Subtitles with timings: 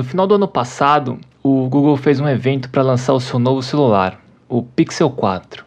[0.00, 3.62] No final do ano passado, o Google fez um evento para lançar o seu novo
[3.62, 5.62] celular, o Pixel 4.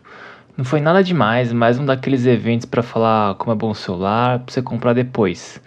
[0.58, 4.40] Não foi nada demais, mais um daqueles eventos para falar como é bom o celular,
[4.40, 5.62] para você comprar depois.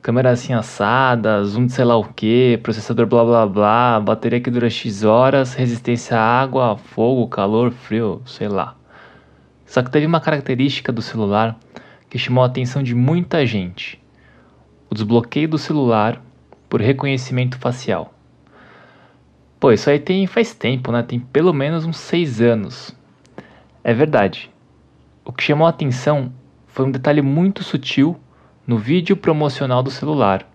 [0.00, 4.50] Câmera assim assada, zoom de sei lá o que, processador blá blá blá, bateria que
[4.50, 8.74] dura X horas, resistência à água, fogo, calor, frio, sei lá.
[9.66, 11.58] Só que teve uma característica do celular
[12.08, 14.00] que chamou a atenção de muita gente:
[14.88, 16.22] o desbloqueio do celular
[16.68, 18.12] por reconhecimento facial.
[19.58, 21.02] Pô, isso aí tem faz tempo, né?
[21.02, 22.94] Tem pelo menos uns seis anos.
[23.82, 24.50] É verdade.
[25.24, 26.32] O que chamou a atenção
[26.66, 28.16] foi um detalhe muito sutil
[28.66, 30.46] no vídeo promocional do celular.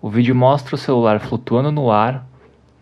[0.00, 2.26] O vídeo mostra o celular flutuando no ar,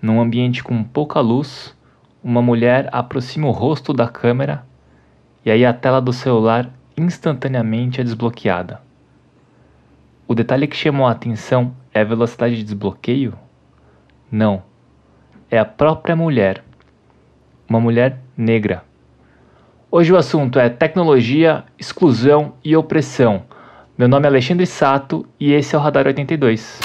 [0.01, 1.75] num ambiente com pouca luz.
[2.23, 4.65] Uma mulher aproxima o rosto da câmera
[5.45, 8.81] e aí a tela do celular instantaneamente é desbloqueada.
[10.29, 13.35] O detalhe que chamou a atenção é a velocidade de desbloqueio?
[14.31, 14.63] Não.
[15.51, 16.65] É a própria mulher.
[17.69, 18.83] Uma mulher negra.
[19.91, 23.43] Hoje o assunto é tecnologia, exclusão e opressão.
[23.97, 26.81] Meu nome é Alexandre Sato e esse é o Radar 82.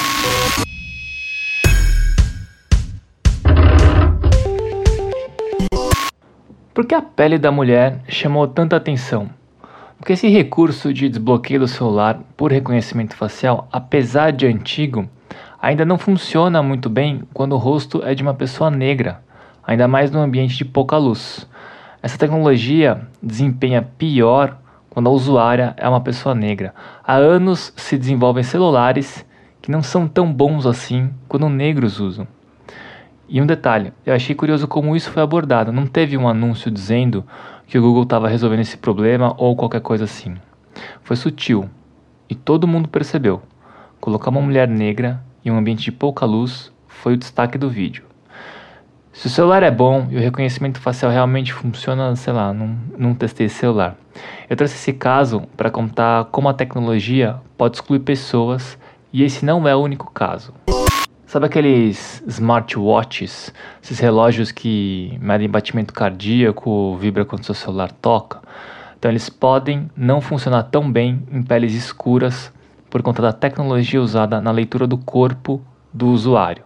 [6.73, 9.29] Por que a pele da mulher chamou tanta atenção?
[9.97, 15.09] Porque esse recurso de desbloqueio do celular por reconhecimento facial, apesar de antigo,
[15.59, 19.23] ainda não funciona muito bem quando o rosto é de uma pessoa negra,
[19.65, 21.47] ainda mais no ambiente de pouca luz.
[22.01, 24.57] Essa tecnologia desempenha pior
[24.89, 26.73] quando a usuária é uma pessoa negra.
[27.03, 29.25] Há anos se desenvolvem celulares
[29.61, 32.27] que não são tão bons assim quando negros usam.
[33.29, 35.71] E um detalhe, eu achei curioso como isso foi abordado.
[35.71, 37.25] Não teve um anúncio dizendo
[37.65, 40.35] que o Google estava resolvendo esse problema ou qualquer coisa assim.
[41.01, 41.69] Foi sutil
[42.29, 43.41] e todo mundo percebeu.
[43.99, 48.05] Colocar uma mulher negra em um ambiente de pouca luz foi o destaque do vídeo.
[49.11, 53.13] Se o celular é bom e o reconhecimento facial realmente funciona, sei lá, não, não
[53.13, 53.97] testei esse celular.
[54.49, 58.77] Eu trouxe esse caso para contar como a tecnologia pode excluir pessoas
[59.11, 60.53] e esse não é o único caso.
[61.27, 68.39] Sabe aqueles smartwatches, esses relógios que medem batimento cardíaco, vibra quando seu celular toca?
[68.97, 72.49] Então eles podem não funcionar tão bem em peles escuras
[72.89, 75.61] por conta da tecnologia usada na leitura do corpo
[75.93, 76.63] do usuário.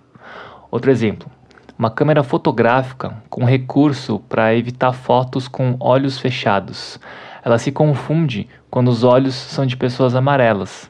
[0.70, 1.28] Outro exemplo,
[1.76, 7.00] uma câmera fotográfica com recurso para evitar fotos com olhos fechados.
[7.44, 10.88] Ela se confunde quando os olhos são de pessoas amarelas.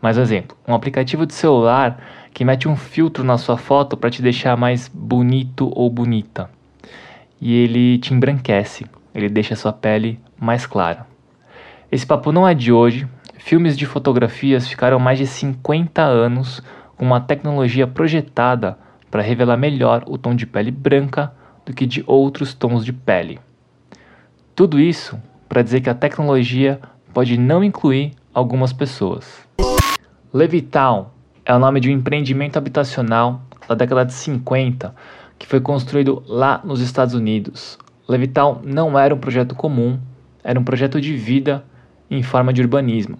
[0.00, 1.98] Mais um exemplo, um aplicativo de celular
[2.34, 6.50] que mete um filtro na sua foto para te deixar mais bonito ou bonita.
[7.40, 8.84] E ele te embranquece,
[9.14, 11.06] ele deixa a sua pele mais clara.
[11.92, 13.06] Esse papo não é de hoje.
[13.38, 16.60] Filmes de fotografias ficaram mais de 50 anos
[16.96, 18.76] com uma tecnologia projetada
[19.10, 21.32] para revelar melhor o tom de pele branca
[21.64, 23.38] do que de outros tons de pele.
[24.56, 25.16] Tudo isso
[25.48, 26.80] para dizer que a tecnologia
[27.12, 29.46] pode não incluir algumas pessoas.
[30.32, 31.13] Levittown
[31.44, 34.94] é o nome de um empreendimento habitacional da década de 50
[35.38, 37.78] que foi construído lá nos Estados Unidos.
[38.08, 39.98] Levital não era um projeto comum,
[40.42, 41.64] era um projeto de vida
[42.10, 43.18] em forma de urbanismo.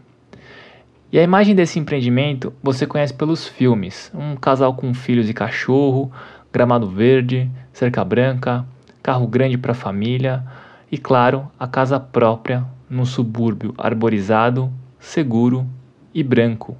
[1.13, 6.11] E a imagem desse empreendimento você conhece pelos filmes: um casal com filhos e cachorro,
[6.53, 8.65] gramado verde, cerca branca,
[9.03, 10.43] carro grande para a família
[10.91, 15.67] e, claro, a casa própria num subúrbio arborizado, seguro
[16.13, 16.77] e branco.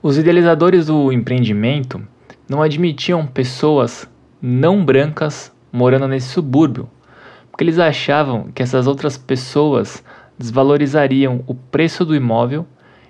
[0.00, 2.00] Os idealizadores do empreendimento
[2.48, 4.08] não admitiam pessoas
[4.40, 6.88] não brancas morando nesse subúrbio,
[7.50, 10.04] porque eles achavam que essas outras pessoas
[10.38, 12.64] desvalorizariam o preço do imóvel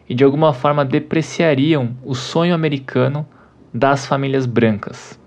[0.09, 3.29] e de alguma forma depreciariam o sonho americano
[3.73, 5.21] das famílias brancas.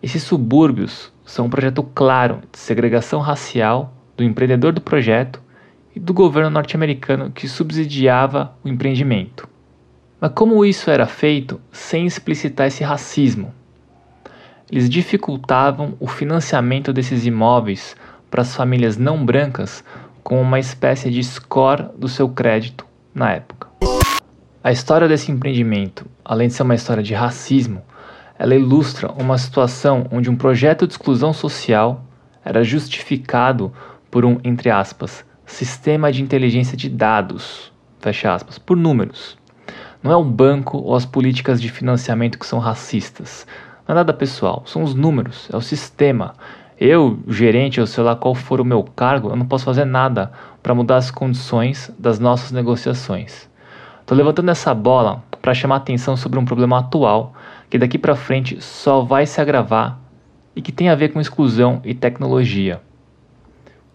[0.00, 5.42] Esses subúrbios são um projeto claro de segregação racial do empreendedor do projeto
[5.96, 9.52] e do governo norte-americano que subsidiava o empreendimento.
[10.24, 13.52] Mas como isso era feito sem explicitar esse racismo?
[14.72, 17.94] Eles dificultavam o financiamento desses imóveis
[18.30, 19.84] para as famílias não brancas
[20.22, 23.68] com uma espécie de score do seu crédito na época.
[24.62, 27.82] A história desse empreendimento, além de ser uma história de racismo,
[28.38, 32.02] ela ilustra uma situação onde um projeto de exclusão social
[32.42, 33.70] era justificado
[34.10, 39.36] por um, entre aspas, sistema de inteligência de dados, fecha aspas, por números.
[40.04, 43.46] Não é o banco ou as políticas de financiamento que são racistas.
[43.88, 46.34] Não é nada pessoal, são os números, é o sistema.
[46.78, 50.30] Eu, gerente, ou sei lá qual for o meu cargo, eu não posso fazer nada
[50.62, 53.48] para mudar as condições das nossas negociações.
[54.02, 57.32] Estou levantando essa bola para chamar atenção sobre um problema atual
[57.70, 59.98] que daqui para frente só vai se agravar
[60.54, 62.82] e que tem a ver com exclusão e tecnologia.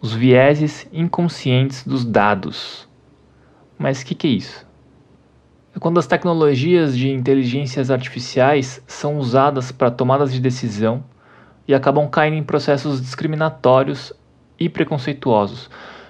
[0.02, 2.90] Os vieses inconscientes dos dados.
[3.78, 4.69] Mas o que, que é isso?
[5.76, 11.04] É quando as tecnologias de inteligências artificiais são usadas para tomadas de decisão
[11.68, 14.12] e acabam caindo em processos discriminatórios
[14.60, 15.70] e preconceituosos,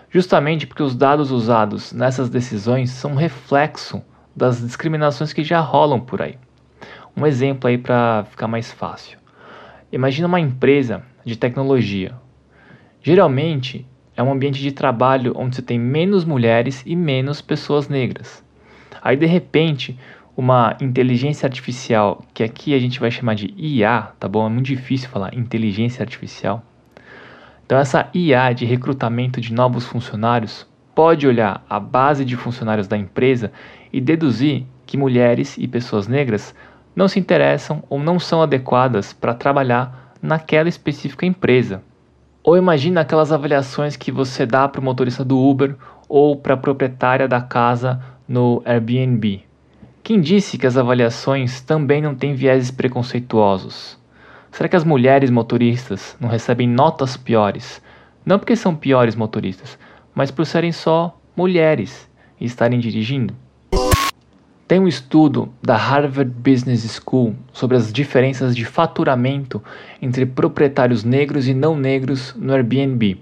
[0.10, 4.02] justamente porque os dados usados nessas decisões são reflexo
[4.34, 6.38] das discriminações que já rolam por aí.
[7.16, 9.20] Um exemplo aí para ficar mais fácil.
[9.92, 12.16] Imagina uma empresa de tecnologia.
[13.02, 13.86] Geralmente
[14.16, 18.48] é um ambiente de trabalho onde você tem menos mulheres e menos pessoas negras.
[19.02, 19.98] Aí de repente,
[20.36, 24.46] uma inteligência artificial, que aqui a gente vai chamar de IA, tá bom?
[24.46, 26.64] É muito difícil falar inteligência artificial.
[27.66, 32.98] Então essa IA de recrutamento de novos funcionários pode olhar a base de funcionários da
[32.98, 33.52] empresa
[33.92, 36.56] e deduzir que mulheres e pessoas negras
[36.96, 41.84] não se interessam ou não são adequadas para trabalhar naquela específica empresa.
[42.44, 45.76] Ou imagina aquelas avaliações que você dá para o motorista do Uber
[46.08, 49.42] ou para a proprietária da casa no Airbnb.
[50.04, 53.98] Quem disse que as avaliações também não têm vieses preconceituosos?
[54.52, 57.82] Será que as mulheres motoristas não recebem notas piores?
[58.24, 59.80] Não porque são piores motoristas,
[60.14, 62.08] mas por serem só mulheres
[62.40, 63.34] e estarem dirigindo?
[64.68, 69.60] Tem um estudo da Harvard Business School sobre as diferenças de faturamento
[70.00, 73.20] entre proprietários negros e não negros no Airbnb.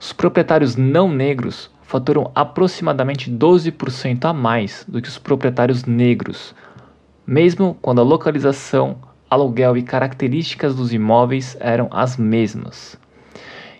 [0.00, 6.54] Os proprietários não negros faturam aproximadamente 12% a mais do que os proprietários negros,
[7.26, 8.96] mesmo quando a localização,
[9.28, 12.98] aluguel e características dos imóveis eram as mesmas.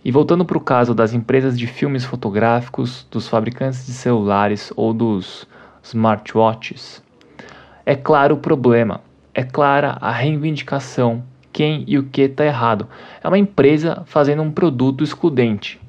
[0.05, 4.93] E voltando para o caso das empresas de filmes fotográficos, dos fabricantes de celulares ou
[4.93, 5.49] dos
[5.83, 7.03] smartwatches.
[7.87, 9.01] É claro o problema,
[9.33, 12.87] é clara a reivindicação, quem e o que está errado.
[13.25, 15.82] É uma empresa fazendo um produto excludente.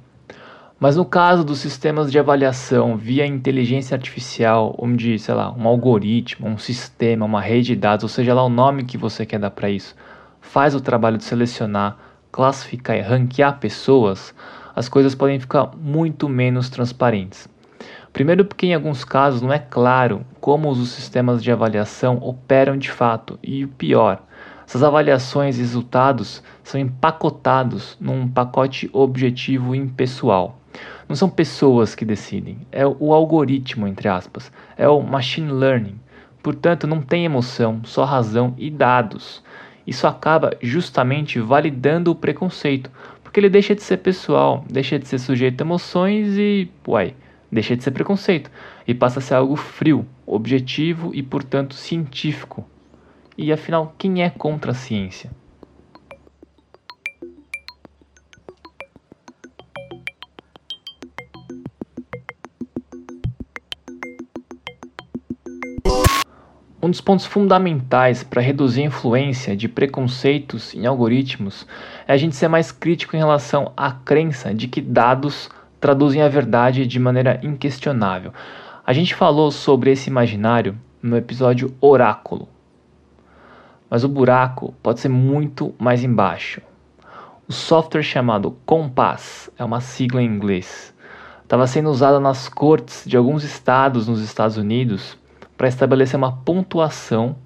[0.84, 6.46] Mas no caso dos sistemas de avaliação via inteligência artificial, onde, sei lá, um algoritmo,
[6.46, 9.52] um sistema, uma rede de dados, ou seja lá o nome que você quer dar
[9.52, 9.96] para isso,
[10.42, 11.98] faz o trabalho de selecionar,
[12.34, 14.36] classificar e ranquear pessoas,
[14.76, 17.48] as coisas podem ficar muito menos transparentes.
[18.12, 22.92] Primeiro, porque em alguns casos não é claro como os sistemas de avaliação operam de
[22.92, 24.22] fato, e o pior,
[24.68, 30.60] essas avaliações e resultados são empacotados num pacote objetivo impessoal.
[31.08, 36.00] Não são pessoas que decidem, é o algoritmo, entre aspas, é o machine learning.
[36.42, 39.44] Portanto, não tem emoção, só razão e dados.
[39.86, 42.90] Isso acaba justamente validando o preconceito,
[43.24, 47.16] porque ele deixa de ser pessoal, deixa de ser sujeito a emoções e, uai,
[47.52, 48.52] deixa de ser preconceito
[48.88, 52.66] e passa a ser algo frio, objetivo e, portanto, científico.
[53.38, 55.32] E afinal, quem é contra a ciência?
[66.84, 71.66] Um dos pontos fundamentais para reduzir a influência de preconceitos em algoritmos
[72.06, 75.50] é a gente ser mais crítico em relação à crença de que dados
[75.80, 78.34] traduzem a verdade de maneira inquestionável.
[78.86, 82.50] A gente falou sobre esse imaginário no episódio Oráculo.
[83.90, 86.62] Mas o buraco pode ser muito mais embaixo.
[87.48, 90.94] O software chamado Compass é uma sigla em inglês.
[91.44, 95.18] Estava sendo usado nas cortes de alguns estados nos Estados Unidos
[95.64, 97.38] para estabelecer uma pontuação,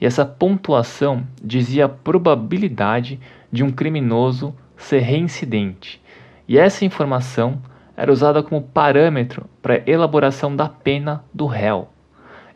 [0.00, 6.02] e essa pontuação dizia a probabilidade de um criminoso ser reincidente.
[6.48, 7.62] E essa informação
[7.96, 11.88] era usada como parâmetro para elaboração da pena do réu.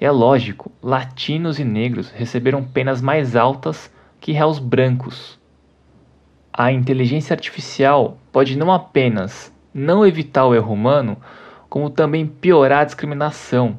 [0.00, 5.38] É lógico, latinos e negros receberam penas mais altas que réus brancos.
[6.52, 11.16] A inteligência artificial pode não apenas não evitar o erro humano,
[11.70, 13.78] como também piorar a discriminação.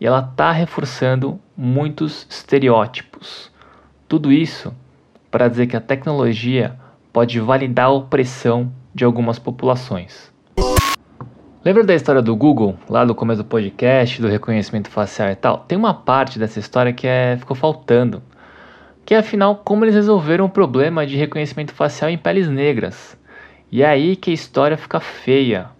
[0.00, 3.50] E ela está reforçando muitos estereótipos.
[4.08, 4.74] Tudo isso
[5.30, 6.76] para dizer que a tecnologia
[7.12, 10.32] pode validar a opressão de algumas populações.
[11.64, 15.58] Lembra da história do Google, lá do começo do podcast, do reconhecimento facial e tal?
[15.66, 18.22] Tem uma parte dessa história que é, ficou faltando.
[19.04, 23.18] Que é afinal como eles resolveram o problema de reconhecimento facial em peles negras.
[23.70, 25.70] E é aí que a história fica feia.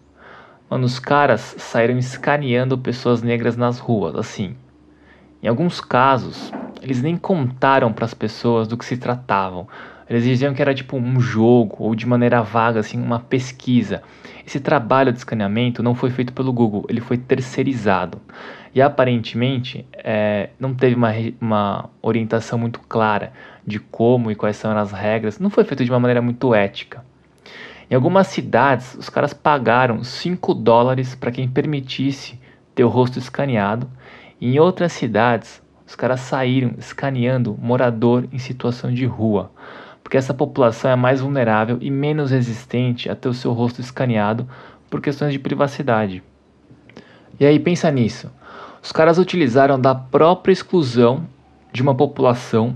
[0.68, 4.56] Mano, os caras saíram escaneando pessoas negras nas ruas, assim.
[5.40, 9.68] Em alguns casos, eles nem contaram para as pessoas do que se tratavam.
[10.10, 14.02] Eles diziam que era tipo um jogo ou de maneira vaga, assim, uma pesquisa.
[14.44, 18.20] Esse trabalho de escaneamento não foi feito pelo Google, ele foi terceirizado.
[18.74, 23.32] e aparentemente é, não teve uma, uma orientação muito clara
[23.64, 27.04] de como e quais são as regras, não foi feito de uma maneira muito ética.
[27.88, 32.38] Em algumas cidades, os caras pagaram 5 dólares para quem permitisse
[32.74, 33.88] ter o rosto escaneado,
[34.40, 39.50] em outras cidades, os caras saíram escaneando morador em situação de rua,
[40.02, 44.46] porque essa população é mais vulnerável e menos resistente a ter o seu rosto escaneado
[44.90, 46.22] por questões de privacidade.
[47.38, 48.30] E aí pensa nisso.
[48.82, 51.26] Os caras utilizaram da própria exclusão
[51.72, 52.74] de uma população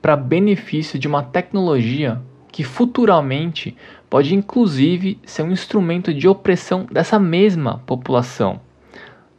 [0.00, 3.76] para benefício de uma tecnologia que futuramente
[4.08, 8.60] pode inclusive ser um instrumento de opressão dessa mesma população.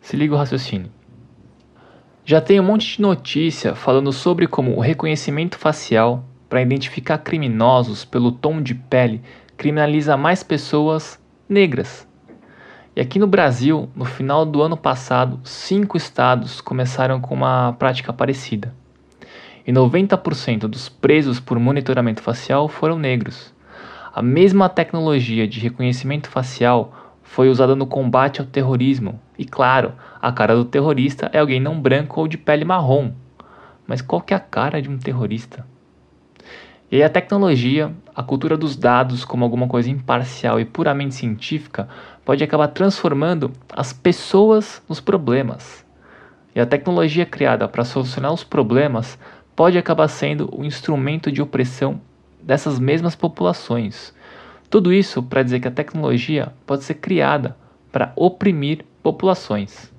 [0.02, 0.92] Se liga o raciocínio.
[2.24, 8.06] Já tem um monte de notícia falando sobre como o reconhecimento facial para identificar criminosos
[8.06, 9.22] pelo tom de pele
[9.60, 12.08] criminaliza mais pessoas negras.
[12.96, 18.14] E aqui no Brasil, no final do ano passado, cinco estados começaram com uma prática
[18.14, 18.74] parecida.
[19.68, 23.54] E 90% dos presos por monitoramento facial foram negros.
[24.20, 29.18] A mesma tecnologia de reconhecimento facial foi usada no combate ao terrorismo.
[29.38, 33.14] E claro, a cara do terrorista é alguém não branco ou de pele marrom.
[33.88, 35.66] Mas qual que é a cara de um terrorista?
[36.92, 41.88] E a tecnologia, a cultura dos dados como alguma coisa imparcial e puramente científica
[42.26, 45.86] pode acabar transformando as pessoas nos problemas.
[46.54, 49.18] E a tecnologia criada para solucionar os problemas
[49.56, 52.02] pode acabar sendo um instrumento de opressão
[52.42, 54.14] dessas mesmas populações.
[54.70, 57.56] Tudo isso para dizer que a tecnologia pode ser criada
[57.92, 59.92] para oprimir populações.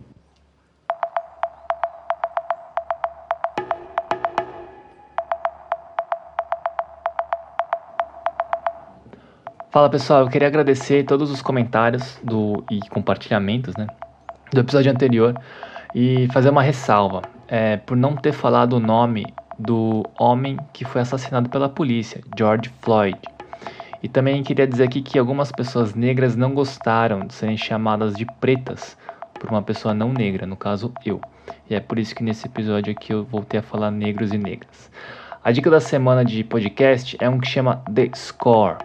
[9.70, 13.86] Fala pessoal, eu queria agradecer todos os comentários do, e compartilhamentos né,
[14.52, 15.32] do episódio anterior
[15.94, 19.24] e fazer uma ressalva é, por não ter falado o nome
[19.60, 23.18] do homem que foi assassinado pela polícia, George Floyd.
[24.02, 28.24] E também queria dizer aqui que algumas pessoas negras não gostaram de serem chamadas de
[28.40, 28.96] pretas
[29.34, 31.20] por uma pessoa não negra, no caso eu.
[31.68, 34.90] E é por isso que nesse episódio aqui eu voltei a falar negros e negras.
[35.44, 38.78] A dica da semana de podcast é um que chama The Score.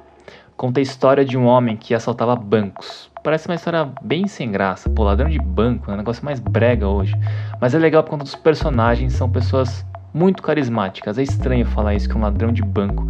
[0.58, 3.10] Conta a história de um homem que assaltava bancos.
[3.24, 4.89] Parece uma história bem sem graça.
[4.89, 7.13] Pô, ladrão de banco é um negócio mais brega hoje.
[7.60, 11.17] Mas é legal por conta dos personagens, são pessoas muito carismáticas.
[11.17, 13.05] É estranho falar isso que um ladrão de banco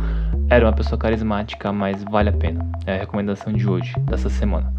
[0.50, 2.68] era uma pessoa carismática, mas vale a pena.
[2.88, 4.74] É a recomendação de hoje, dessa semana.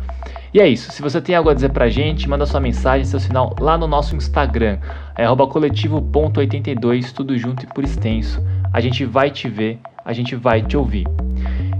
[0.53, 0.91] E é isso.
[0.91, 3.87] Se você tem algo a dizer pra gente, manda sua mensagem, seu sinal lá no
[3.87, 4.79] nosso Instagram.
[5.17, 8.45] É coletivo.82, tudo junto e por extenso.
[8.73, 11.07] A gente vai te ver, a gente vai te ouvir.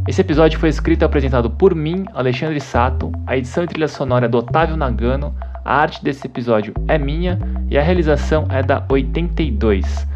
[0.07, 3.11] Esse episódio foi escrito e apresentado por mim, Alexandre Sato.
[3.27, 5.35] A edição e trilha sonora é do Otávio Nagano.
[5.65, 10.07] A arte desse episódio é minha e a realização é da 82.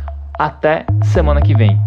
[0.40, 1.78] Até semana que vem.